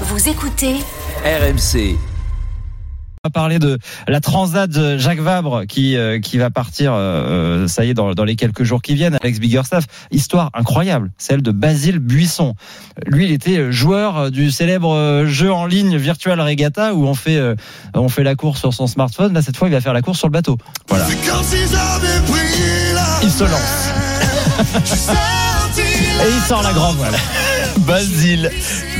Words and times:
Vous 0.00 0.28
écoutez 0.28 0.74
RMC. 1.24 1.96
On 3.22 3.28
va 3.28 3.30
parler 3.30 3.60
de 3.60 3.78
la 4.08 4.20
Transat 4.20 4.98
Jacques 4.98 5.20
Vabre 5.20 5.66
qui 5.66 5.96
euh, 5.96 6.18
qui 6.18 6.36
va 6.36 6.50
partir, 6.50 6.92
euh, 6.94 7.68
ça 7.68 7.84
y 7.84 7.90
est, 7.90 7.94
dans, 7.94 8.12
dans 8.12 8.24
les 8.24 8.34
quelques 8.34 8.64
jours 8.64 8.82
qui 8.82 8.96
viennent. 8.96 9.16
Alex 9.22 9.38
Biggerstaff, 9.38 9.84
histoire 10.10 10.50
incroyable, 10.52 11.12
celle 11.16 11.42
de 11.42 11.52
Basile 11.52 12.00
Buisson. 12.00 12.56
Lui, 13.06 13.26
il 13.26 13.32
était 13.32 13.70
joueur 13.70 14.32
du 14.32 14.50
célèbre 14.50 15.26
jeu 15.26 15.52
en 15.52 15.64
ligne 15.64 15.96
Virtual 15.96 16.40
Regatta 16.40 16.92
où 16.94 17.06
on 17.06 17.14
fait 17.14 17.36
euh, 17.36 17.54
on 17.94 18.08
fait 18.08 18.24
la 18.24 18.34
course 18.34 18.58
sur 18.58 18.74
son 18.74 18.88
smartphone. 18.88 19.32
Là, 19.32 19.42
cette 19.42 19.56
fois, 19.56 19.68
il 19.68 19.74
va 19.74 19.80
faire 19.80 19.94
la 19.94 20.02
course 20.02 20.18
sur 20.18 20.26
le 20.26 20.32
bateau. 20.32 20.58
Voilà. 20.88 21.06
Il 23.22 23.30
se 23.30 23.44
lance. 23.44 23.90
Et 26.24 26.30
il 26.36 26.42
sort 26.48 26.62
la 26.62 26.72
grande, 26.72 26.96
voilà. 26.96 27.18
Basile 27.80 28.50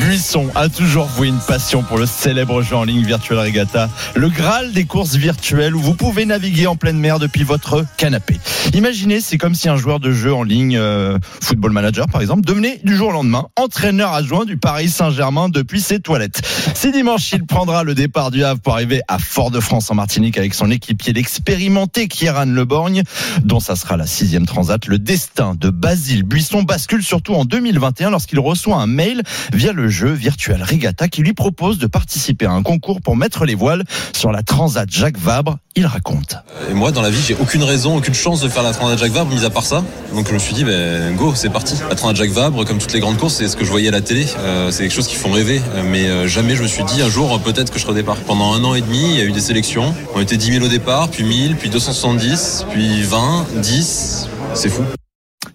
Buisson 0.00 0.46
a 0.54 0.68
toujours 0.68 1.06
voué 1.06 1.28
une 1.28 1.38
passion 1.38 1.82
pour 1.82 1.98
le 1.98 2.06
célèbre 2.06 2.62
jeu 2.62 2.76
en 2.76 2.84
ligne 2.84 3.02
Virtual 3.02 3.38
Regatta, 3.38 3.88
le 4.14 4.28
Graal 4.28 4.72
des 4.72 4.84
courses 4.84 5.16
virtuelles 5.16 5.74
où 5.74 5.80
vous 5.80 5.94
pouvez 5.94 6.24
naviguer 6.24 6.66
en 6.66 6.76
pleine 6.76 6.98
mer 6.98 7.18
depuis 7.18 7.42
votre 7.42 7.84
canapé. 7.96 8.36
Imaginez, 8.74 9.20
c'est 9.20 9.38
comme 9.38 9.54
si 9.54 9.68
un 9.68 9.76
joueur 9.76 9.98
de 9.98 10.12
jeu 10.12 10.32
en 10.32 10.42
ligne, 10.42 10.76
euh, 10.76 11.18
Football 11.40 11.72
Manager 11.72 12.06
par 12.06 12.20
exemple, 12.20 12.42
devenait 12.42 12.80
du 12.84 12.96
jour 12.96 13.08
au 13.08 13.12
lendemain 13.12 13.46
entraîneur 13.56 14.12
adjoint 14.12 14.44
du 14.44 14.56
Paris 14.56 14.88
Saint-Germain 14.88 15.48
depuis 15.48 15.80
ses 15.80 16.00
toilettes. 16.00 16.42
C'est 16.74 16.92
dimanche, 16.92 17.32
il 17.32 17.46
prendra 17.46 17.82
le 17.82 17.94
départ 17.94 18.30
du 18.30 18.44
Havre 18.44 18.60
pour 18.60 18.74
arriver 18.74 19.00
à 19.08 19.18
Fort-de-France 19.18 19.90
en 19.90 19.94
Martinique 19.94 20.38
avec 20.38 20.54
son 20.54 20.70
équipier, 20.70 21.12
l'expérimenté 21.12 22.06
Kieran 22.06 22.44
Leborgne, 22.44 23.02
dont 23.42 23.60
ça 23.60 23.76
sera 23.76 23.96
la 23.96 24.06
sixième 24.06 24.46
transat. 24.46 24.86
Le 24.86 24.98
destin 24.98 25.54
de 25.54 25.70
Basile 25.70 26.22
Buisson 26.22 26.62
bascule 26.62 27.02
surtout 27.02 27.34
en 27.34 27.44
2021 27.44 28.10
lorsqu'il 28.10 28.38
reçoit 28.38 28.57
un 28.66 28.86
mail 28.86 29.22
via 29.52 29.72
le 29.72 29.88
jeu 29.88 30.12
Virtual 30.12 30.62
Regatta 30.62 31.08
qui 31.08 31.22
lui 31.22 31.32
propose 31.32 31.78
de 31.78 31.86
participer 31.86 32.46
à 32.46 32.50
un 32.50 32.62
concours 32.62 33.00
pour 33.00 33.16
mettre 33.16 33.44
les 33.44 33.54
voiles 33.54 33.84
sur 34.14 34.32
la 34.32 34.42
Transat 34.42 34.88
Jacques 34.90 35.18
Vabre. 35.18 35.58
Il 35.76 35.86
raconte. 35.86 36.36
Et 36.70 36.74
moi, 36.74 36.90
dans 36.90 37.02
la 37.02 37.10
vie, 37.10 37.22
j'ai 37.24 37.36
aucune 37.40 37.62
raison, 37.62 37.96
aucune 37.96 38.14
chance 38.14 38.40
de 38.40 38.48
faire 38.48 38.64
la 38.64 38.72
Transat 38.72 38.98
Jacques 38.98 39.12
Vabre, 39.12 39.32
mis 39.32 39.44
à 39.44 39.50
part 39.50 39.64
ça. 39.64 39.84
Donc 40.12 40.28
je 40.28 40.34
me 40.34 40.38
suis 40.38 40.54
dit, 40.54 40.64
ben, 40.64 41.14
go, 41.14 41.32
c'est 41.34 41.50
parti. 41.50 41.74
La 41.88 41.94
Transat 41.94 42.16
Jacques 42.16 42.30
Vabre, 42.30 42.64
comme 42.64 42.78
toutes 42.78 42.92
les 42.92 43.00
grandes 43.00 43.16
courses, 43.16 43.34
c'est 43.34 43.48
ce 43.48 43.56
que 43.56 43.64
je 43.64 43.70
voyais 43.70 43.88
à 43.88 43.92
la 43.92 44.00
télé. 44.00 44.26
Euh, 44.38 44.70
c'est 44.70 44.82
quelque 44.82 44.94
chose 44.94 45.06
qui 45.06 45.16
font 45.16 45.30
rêver. 45.30 45.62
Mais 45.90 46.08
euh, 46.08 46.26
jamais 46.26 46.56
je 46.56 46.62
me 46.62 46.68
suis 46.68 46.84
dit 46.84 47.00
un 47.00 47.08
jour, 47.08 47.38
peut-être 47.40 47.70
que 47.70 47.78
je 47.78 47.82
serai 47.82 47.92
au 47.92 47.96
départ. 47.96 48.16
Pendant 48.16 48.54
un 48.54 48.64
an 48.64 48.74
et 48.74 48.80
demi, 48.80 49.10
il 49.10 49.18
y 49.18 49.20
a 49.20 49.24
eu 49.24 49.32
des 49.32 49.40
sélections. 49.40 49.94
On 50.14 50.20
était 50.20 50.36
10 50.36 50.54
000 50.54 50.64
au 50.64 50.68
départ, 50.68 51.08
puis 51.08 51.24
1000, 51.24 51.56
puis 51.56 51.70
270, 51.70 52.66
puis 52.70 53.02
20, 53.02 53.46
10. 53.62 54.28
C'est 54.54 54.68
fou. 54.68 54.82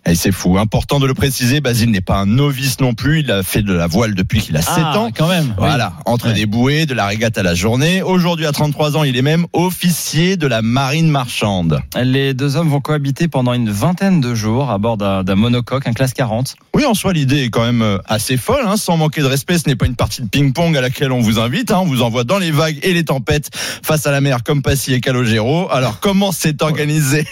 Et 0.06 0.16
c'est 0.16 0.32
fou. 0.34 0.58
Important 0.58 1.00
de 1.00 1.06
le 1.08 1.14
préciser, 1.14 1.62
Basile 1.62 1.90
n'est 1.90 2.02
pas 2.02 2.18
un 2.18 2.26
novice 2.26 2.80
non 2.82 2.94
plus. 2.94 3.22
Il 3.22 3.32
a 3.32 3.42
fait 3.42 3.62
de 3.62 3.72
la 3.74 3.88
voile 3.88 4.16
depuis 4.16 4.42
qu'il 4.42 4.58
a 4.58 4.62
7 4.62 4.74
Ah, 4.78 5.00
ans. 5.00 5.12
quand 5.16 5.30
même. 5.30 5.46
oui. 5.48 5.54
Voilà, 5.58 5.94
entre 6.06 6.28
Ouais. 6.28 6.34
des 6.34 6.46
bouées, 6.46 6.86
de 6.86 6.94
la 6.94 7.06
régate 7.06 7.38
à 7.38 7.44
la 7.44 7.56
journée. 7.56 8.02
Aujourd'hui, 8.02 8.46
à 8.46 8.52
33 8.52 8.98
ans, 8.98 9.04
il 9.06 9.16
est 9.16 9.22
même 9.22 9.46
officier 9.54 10.36
de 10.36 10.46
la 10.46 10.62
marine 10.62 11.08
marchande. 11.10 11.80
Les 12.02 12.34
deux 12.34 12.58
hommes 12.58 12.68
vont 12.70 12.82
cohabiter 12.82 13.28
pendant 13.30 13.54
une 13.54 13.70
vingtaine 13.70 14.20
de 14.20 14.36
jours 14.36 14.70
à 14.72 14.78
bord 14.78 14.98
d'un 14.98 15.24
monocoque, 15.36 15.88
un 15.88 15.94
classe 15.94 16.14
40. 16.14 16.56
Oui, 16.76 16.86
en 16.86 16.94
soi, 16.94 17.14
l'idée 17.14 17.44
est 17.44 17.50
quand 17.50 17.64
même 17.64 17.82
euh, 17.82 17.98
assez 18.06 18.36
folle. 18.36 18.64
Hein. 18.66 18.76
Sans 18.78 18.98
manquer 18.98 19.22
de 19.22 19.28
respect, 19.28 19.58
ce 19.58 19.70
n'est 19.70 19.76
pas 19.78 19.86
une 19.86 19.96
partie 19.96 20.22
de 20.22 20.28
ping-pong 20.28 20.76
à 20.76 20.82
laquelle 20.82 21.12
on 21.14 21.22
vous 21.22 21.40
invite. 21.40 21.72
Hein. 21.72 21.80
On 21.82 21.86
vous 21.86 22.02
envoie 22.02 22.24
dans 22.26 22.40
les 22.40 22.52
vagues 22.52 22.80
et 22.84 22.94
les 22.94 23.06
tempêtes 23.06 23.50
face 23.56 24.06
à 24.06 24.12
la 24.12 24.20
mer 24.20 24.44
comme 24.44 24.62
Passy 24.62 24.94
et 24.94 25.00
Calogero. 25.00 25.70
Alors, 25.72 26.00
comment 26.02 26.32
s'est 26.34 26.62
organisée 26.62 27.26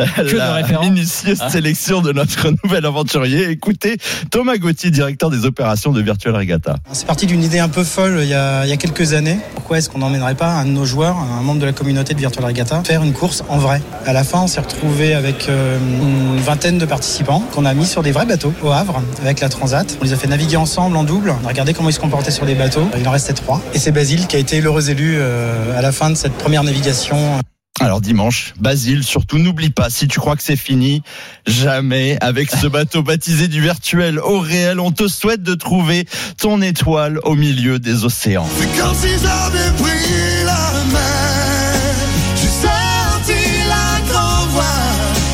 euh, 0.00 0.62
la 0.62 0.78
minutieuse 0.80 1.38
Ah. 1.42 1.50
sélection 1.50 2.00
de 2.00 2.13
notre 2.14 2.50
nouvel 2.64 2.86
aventurier 2.86 3.50
Écoutez, 3.50 3.98
Thomas 4.30 4.56
Gauthier, 4.56 4.90
directeur 4.90 5.30
des 5.30 5.44
opérations 5.44 5.92
de 5.92 6.00
Virtual 6.00 6.34
Regatta. 6.34 6.76
C'est 6.92 7.06
parti 7.06 7.26
d'une 7.26 7.42
idée 7.42 7.58
un 7.58 7.68
peu 7.68 7.84
folle 7.84 8.20
il 8.22 8.28
y 8.28 8.34
a, 8.34 8.64
quelques 8.76 9.12
années. 9.12 9.38
Pourquoi 9.54 9.78
est-ce 9.78 9.88
qu'on 9.88 9.98
n'emmènerait 9.98 10.34
pas 10.34 10.48
un 10.48 10.64
de 10.64 10.70
nos 10.70 10.84
joueurs, 10.84 11.16
un 11.16 11.42
membre 11.42 11.60
de 11.60 11.66
la 11.66 11.72
communauté 11.72 12.14
de 12.14 12.18
Virtual 12.18 12.44
Regatta, 12.44 12.82
faire 12.84 13.02
une 13.02 13.12
course 13.12 13.44
en 13.48 13.58
vrai? 13.58 13.80
À 14.06 14.12
la 14.12 14.24
fin, 14.24 14.42
on 14.42 14.46
s'est 14.46 14.60
retrouvé 14.60 15.14
avec 15.14 15.48
euh, 15.48 15.78
une 15.78 16.40
vingtaine 16.40 16.78
de 16.78 16.86
participants 16.86 17.42
qu'on 17.52 17.64
a 17.64 17.74
mis 17.74 17.86
sur 17.86 18.02
des 18.02 18.12
vrais 18.12 18.26
bateaux 18.26 18.52
au 18.62 18.70
Havre 18.70 19.02
avec 19.22 19.40
la 19.40 19.48
Transat. 19.48 19.96
On 20.00 20.04
les 20.04 20.12
a 20.12 20.16
fait 20.16 20.28
naviguer 20.28 20.56
ensemble 20.56 20.96
en 20.96 21.04
double. 21.04 21.34
On 21.42 21.46
a 21.46 21.48
regardé 21.48 21.74
comment 21.74 21.88
ils 21.88 21.94
se 21.94 22.00
comportaient 22.00 22.30
sur 22.30 22.44
les 22.44 22.54
bateaux. 22.54 22.88
Il 22.98 23.06
en 23.06 23.12
restait 23.12 23.32
trois. 23.32 23.62
Et 23.74 23.78
c'est 23.78 23.92
Basile 23.92 24.26
qui 24.26 24.36
a 24.36 24.38
été 24.38 24.60
l'heureux 24.60 24.90
élu 24.90 25.16
euh, 25.16 25.78
à 25.78 25.82
la 25.82 25.92
fin 25.92 26.10
de 26.10 26.16
cette 26.16 26.34
première 26.34 26.64
navigation. 26.64 27.40
Alors 27.84 28.00
dimanche, 28.00 28.54
Basile, 28.58 29.04
surtout 29.04 29.36
n'oublie 29.36 29.68
pas, 29.68 29.90
si 29.90 30.08
tu 30.08 30.18
crois 30.18 30.36
que 30.36 30.42
c'est 30.42 30.56
fini, 30.56 31.02
jamais 31.46 32.16
avec 32.22 32.50
ce 32.50 32.66
bateau 32.66 33.02
baptisé 33.10 33.46
du 33.46 33.60
virtuel 33.60 34.18
au 34.20 34.38
réel, 34.38 34.80
on 34.80 34.90
te 34.90 35.06
souhaite 35.06 35.42
de 35.42 35.52
trouver 35.52 36.06
ton 36.40 36.62
étoile 36.62 37.20
au 37.24 37.34
milieu 37.34 37.78
des 37.78 38.06
océans. 38.06 38.48
C'est 38.58 38.80
comme 38.80 38.94
si 38.94 39.10
j'avais 39.10 39.70
pris 39.76 40.44
la 40.46 40.72
mer. 40.94 41.94
J'ai 42.36 42.48
senti 42.48 43.42
la 43.68 44.10
grand 44.10 44.46
voile 44.46 44.64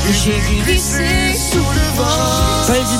et 0.08 0.12
j'ai 0.12 0.64
glissé 0.64 0.80
sous 0.88 0.98
le 0.98 1.04
vent. 1.04 1.19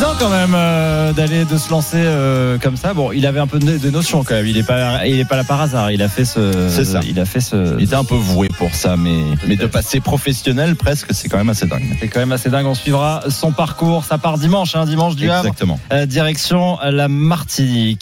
Évident 0.00 0.16
quand 0.18 0.30
même 0.30 0.54
euh, 0.54 1.12
d'aller 1.12 1.44
de 1.44 1.58
se 1.58 1.68
lancer 1.68 1.98
euh, 1.98 2.56
comme 2.56 2.78
ça. 2.78 2.94
Bon, 2.94 3.12
il 3.12 3.26
avait 3.26 3.38
un 3.38 3.46
peu 3.46 3.58
de, 3.58 3.76
de 3.76 3.90
notion 3.90 4.24
quand 4.24 4.32
même. 4.32 4.46
Il 4.46 4.56
est 4.56 4.62
pas, 4.62 5.06
il 5.06 5.20
est 5.20 5.26
pas 5.26 5.36
là 5.36 5.44
par 5.44 5.60
hasard. 5.60 5.90
Il 5.90 6.00
a 6.00 6.08
fait 6.08 6.24
ce, 6.24 6.70
C'est 6.70 6.86
ça. 6.86 7.00
Il 7.06 7.20
a 7.20 7.26
fait 7.26 7.40
ce. 7.40 7.76
Il 7.76 7.84
était 7.84 7.96
un 7.96 8.04
peu 8.04 8.14
voué 8.14 8.48
pour 8.48 8.74
ça, 8.74 8.96
mais, 8.96 9.22
mais 9.46 9.56
de 9.56 9.66
passer 9.66 10.00
professionnel 10.00 10.74
presque, 10.74 11.08
c'est 11.10 11.28
quand 11.28 11.36
même 11.36 11.50
assez 11.50 11.66
dingue. 11.66 11.84
C'est 12.00 12.08
quand 12.08 12.20
même 12.20 12.32
assez 12.32 12.48
dingue. 12.48 12.64
On 12.64 12.74
suivra 12.74 13.24
son 13.28 13.52
parcours. 13.52 14.06
Ça 14.06 14.16
part 14.16 14.38
dimanche, 14.38 14.74
hein, 14.74 14.86
dimanche 14.86 15.16
du 15.16 15.28
Havre. 15.28 15.48
Exactement. 15.48 15.78
Euh, 15.92 16.06
direction 16.06 16.78
la 16.82 17.08
Martinique. 17.08 17.98